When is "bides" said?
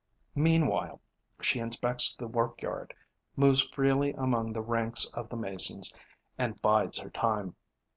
6.59-6.97